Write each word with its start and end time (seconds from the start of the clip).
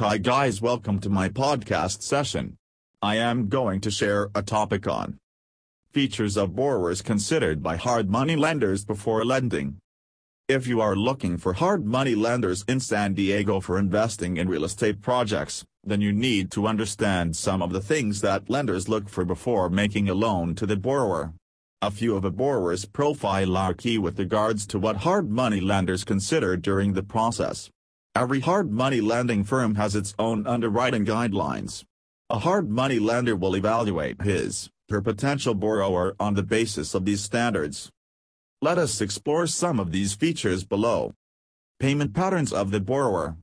Hi 0.00 0.16
guys 0.16 0.62
welcome 0.62 0.98
to 1.00 1.10
my 1.10 1.28
podcast 1.28 2.00
session. 2.00 2.56
I 3.02 3.16
am 3.16 3.50
going 3.50 3.82
to 3.82 3.90
share 3.90 4.30
a 4.34 4.40
topic 4.40 4.88
on 4.88 5.18
features 5.92 6.38
of 6.38 6.56
borrowers 6.56 7.02
considered 7.02 7.62
by 7.62 7.76
hard 7.76 8.08
money 8.08 8.34
lenders 8.34 8.82
before 8.82 9.26
lending. 9.26 9.76
If 10.48 10.66
you 10.66 10.80
are 10.80 10.96
looking 10.96 11.36
for 11.36 11.52
hard 11.52 11.84
money 11.84 12.14
lenders 12.14 12.64
in 12.66 12.80
San 12.80 13.12
Diego 13.12 13.60
for 13.60 13.78
investing 13.78 14.38
in 14.38 14.48
real 14.48 14.64
estate 14.64 15.02
projects, 15.02 15.66
then 15.84 16.00
you 16.00 16.14
need 16.14 16.50
to 16.52 16.66
understand 16.66 17.36
some 17.36 17.60
of 17.60 17.70
the 17.70 17.82
things 17.82 18.22
that 18.22 18.48
lenders 18.48 18.88
look 18.88 19.06
for 19.06 19.26
before 19.26 19.68
making 19.68 20.08
a 20.08 20.14
loan 20.14 20.54
to 20.54 20.64
the 20.64 20.76
borrower. 20.76 21.34
A 21.82 21.90
few 21.90 22.16
of 22.16 22.24
a 22.24 22.30
borrower's 22.30 22.86
profile 22.86 23.54
are 23.54 23.74
key 23.74 23.98
with 23.98 24.18
regards 24.18 24.66
to 24.68 24.78
what 24.78 25.04
hard 25.04 25.28
money 25.28 25.60
lenders 25.60 26.04
consider 26.04 26.56
during 26.56 26.94
the 26.94 27.02
process. 27.02 27.68
Every 28.16 28.40
hard 28.40 28.72
money 28.72 29.00
lending 29.00 29.44
firm 29.44 29.76
has 29.76 29.94
its 29.94 30.16
own 30.18 30.44
underwriting 30.44 31.06
guidelines. 31.06 31.84
A 32.28 32.40
hard 32.40 32.68
money 32.68 32.98
lender 32.98 33.36
will 33.36 33.54
evaluate 33.54 34.22
his, 34.22 34.68
her 34.90 35.00
potential 35.00 35.54
borrower 35.54 36.16
on 36.18 36.34
the 36.34 36.42
basis 36.42 36.92
of 36.94 37.04
these 37.04 37.22
standards. 37.22 37.88
Let 38.60 38.78
us 38.78 39.00
explore 39.00 39.46
some 39.46 39.78
of 39.78 39.92
these 39.92 40.14
features 40.14 40.64
below. 40.64 41.12
Payment 41.78 42.12
patterns 42.12 42.52
of 42.52 42.72
the 42.72 42.80
borrower. 42.80 43.36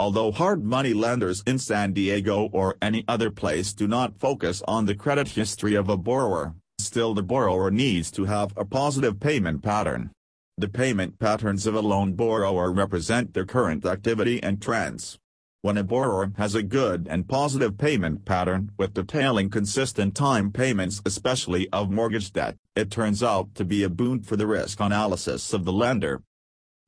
Although 0.00 0.32
hard 0.32 0.64
money 0.64 0.92
lenders 0.92 1.44
in 1.46 1.60
San 1.60 1.92
Diego 1.92 2.48
or 2.52 2.76
any 2.82 3.04
other 3.06 3.30
place 3.30 3.72
do 3.72 3.86
not 3.86 4.18
focus 4.18 4.60
on 4.66 4.86
the 4.86 4.96
credit 4.96 5.28
history 5.28 5.76
of 5.76 5.88
a 5.88 5.96
borrower, 5.96 6.56
still 6.80 7.14
the 7.14 7.22
borrower 7.22 7.70
needs 7.70 8.10
to 8.10 8.24
have 8.24 8.52
a 8.56 8.64
positive 8.64 9.20
payment 9.20 9.62
pattern. 9.62 10.10
The 10.56 10.68
payment 10.68 11.18
patterns 11.18 11.66
of 11.66 11.74
a 11.74 11.80
loan 11.80 12.12
borrower 12.12 12.70
represent 12.70 13.34
their 13.34 13.44
current 13.44 13.84
activity 13.84 14.40
and 14.40 14.62
trends. 14.62 15.18
When 15.62 15.76
a 15.76 15.82
borrower 15.82 16.30
has 16.36 16.54
a 16.54 16.62
good 16.62 17.08
and 17.10 17.26
positive 17.26 17.76
payment 17.76 18.24
pattern 18.24 18.70
with 18.78 18.94
detailing 18.94 19.50
consistent 19.50 20.14
time 20.14 20.52
payments 20.52 21.02
especially 21.04 21.68
of 21.70 21.90
mortgage 21.90 22.32
debt, 22.32 22.56
it 22.76 22.92
turns 22.92 23.20
out 23.20 23.52
to 23.56 23.64
be 23.64 23.82
a 23.82 23.88
boon 23.88 24.22
for 24.22 24.36
the 24.36 24.46
risk 24.46 24.78
analysis 24.78 25.52
of 25.52 25.64
the 25.64 25.72
lender. 25.72 26.22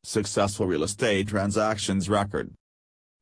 Successful 0.05 0.69
real 0.69 0.85
estate 0.85 1.27
transactions 1.27 2.09
record. 2.09 2.53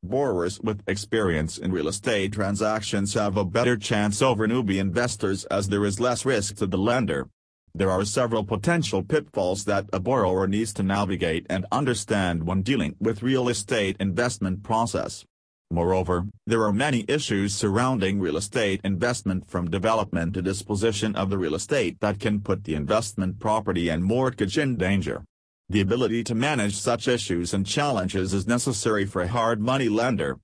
Borrowers 0.03 0.61
with 0.61 0.83
experience 0.87 1.57
in 1.57 1.73
real 1.73 1.89
estate 1.89 2.35
transactions 2.35 3.15
have 3.15 3.39
a 3.39 3.47
better 3.47 3.79
chance 3.79 4.21
over 4.21 4.47
newbie 4.47 4.79
investors 4.79 5.47
as 5.47 5.71
there 5.71 5.87
is 5.87 5.99
less 5.99 6.27
risk 6.27 6.57
to 6.57 6.67
the 6.67 6.77
lender. 6.77 7.31
There 7.77 7.91
are 7.91 8.05
several 8.05 8.45
potential 8.45 9.03
pitfalls 9.03 9.65
that 9.65 9.91
a 9.93 9.99
borrower 9.99 10.47
needs 10.47 10.73
to 10.75 10.85
navigate 10.85 11.45
and 11.51 11.67
understand 11.73 12.47
when 12.47 12.63
dealing 12.63 12.95
with 13.01 13.25
real 13.25 13.49
estate 13.49 13.97
investment 13.99 14.63
process. 14.63 15.25
Moreover, 15.73 16.27
there 16.47 16.63
are 16.63 16.73
many 16.73 17.05
issues 17.09 17.53
surrounding 17.53 18.21
real 18.21 18.37
estate 18.37 18.81
investment 18.85 19.51
from 19.51 19.73
development 19.73 20.35
to 20.35 20.43
disposition 20.43 21.17
of 21.17 21.31
the 21.31 21.39
real 21.39 21.57
estate 21.57 21.99
that 21.99 22.21
can 22.21 22.41
put 22.41 22.63
the 22.63 22.77
investment 22.77 23.41
property 23.41 23.89
and 23.89 24.05
mortgage 24.05 24.57
in 24.57 24.77
danger. 24.77 25.25
The 25.69 25.81
ability 25.81 26.23
to 26.25 26.35
manage 26.37 26.77
such 26.77 27.09
issues 27.09 27.53
and 27.55 27.67
challenges 27.67 28.33
is 28.33 28.47
necessary 28.47 29.05
for 29.05 29.23
a 29.23 29.27
hard 29.27 29.61
money 29.61 29.89
lender. 29.89 30.39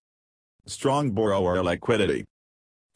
Strong 0.67 1.13
borrower 1.13 1.63
liquidity. 1.63 2.25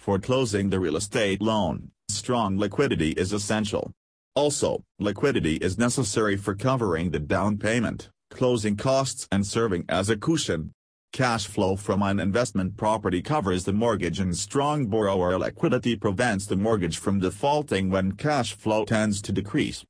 For 0.01 0.19
closing 0.19 0.71
the 0.71 0.81
real 0.81 0.97
estate 0.97 1.41
loan, 1.41 1.93
strong 2.09 2.59
liquidity 2.59 3.11
is 3.11 3.33
essential. 3.33 3.93
Also, 4.37 4.83
liquidity 4.99 5.57
is 5.57 5.79
necessary 5.79 6.37
for 6.37 6.57
covering 6.57 7.11
the 7.11 7.21
down 7.21 7.57
payment, 7.57 8.11
closing 8.31 8.77
costs 8.77 9.29
and 9.31 9.47
serving 9.47 9.85
as 9.89 10.11
a 10.11 10.17
cushion. 10.17 10.73
Cash 11.13 11.47
flow 11.47 11.77
from 11.77 12.03
an 12.03 12.19
investment 12.19 12.77
property 12.77 13.23
covers 13.23 13.65
the 13.65 13.73
mortgage 13.73 14.19
and 14.19 14.37
strong 14.37 14.87
borrower 14.87 15.39
liquidity 15.39 15.95
prevents 15.95 16.47
the 16.47 16.57
mortgage 16.57 16.99
from 16.99 17.21
defaulting 17.21 17.91
when 17.91 18.11
cash 18.11 18.55
flow 18.55 18.85
tends 18.85 19.23
to 19.23 19.31
decrease. 19.31 19.85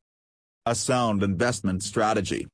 A 0.67 0.75
sound 0.75 1.23
investment 1.23 1.83
strategy. 1.83 2.47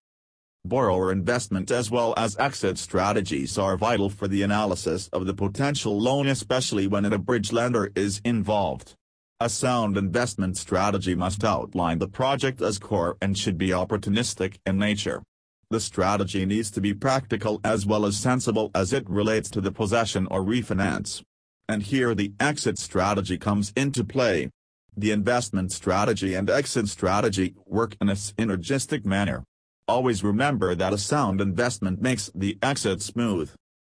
Borrower 0.64 1.10
investment 1.10 1.72
as 1.72 1.90
well 1.90 2.14
as 2.16 2.36
exit 2.38 2.78
strategies 2.78 3.58
are 3.58 3.76
vital 3.76 4.08
for 4.08 4.28
the 4.28 4.42
analysis 4.42 5.08
of 5.12 5.26
the 5.26 5.34
potential 5.34 6.00
loan 6.00 6.28
especially 6.28 6.86
when 6.86 7.04
a 7.04 7.18
bridge 7.18 7.50
lender 7.50 7.90
is 7.96 8.20
involved. 8.24 8.94
A 9.42 9.48
sound 9.48 9.96
investment 9.96 10.58
strategy 10.58 11.14
must 11.14 11.44
outline 11.44 11.98
the 11.98 12.06
project 12.06 12.60
as 12.60 12.78
core 12.78 13.16
and 13.22 13.38
should 13.38 13.56
be 13.56 13.68
opportunistic 13.68 14.58
in 14.66 14.76
nature. 14.76 15.22
The 15.70 15.80
strategy 15.80 16.44
needs 16.44 16.70
to 16.72 16.82
be 16.82 16.92
practical 16.92 17.58
as 17.64 17.86
well 17.86 18.04
as 18.04 18.18
sensible 18.18 18.70
as 18.74 18.92
it 18.92 19.08
relates 19.08 19.48
to 19.52 19.62
the 19.62 19.72
possession 19.72 20.28
or 20.30 20.42
refinance. 20.42 21.22
And 21.70 21.82
here 21.82 22.14
the 22.14 22.34
exit 22.38 22.76
strategy 22.78 23.38
comes 23.38 23.72
into 23.74 24.04
play. 24.04 24.50
The 24.94 25.10
investment 25.10 25.72
strategy 25.72 26.34
and 26.34 26.50
exit 26.50 26.88
strategy 26.88 27.54
work 27.64 27.96
in 27.98 28.10
a 28.10 28.16
synergistic 28.16 29.06
manner. 29.06 29.44
Always 29.88 30.22
remember 30.22 30.74
that 30.74 30.92
a 30.92 30.98
sound 30.98 31.40
investment 31.40 32.02
makes 32.02 32.30
the 32.34 32.58
exit 32.62 33.00
smooth. 33.00 33.50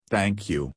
Thank 0.10 0.50
you. 0.50 0.66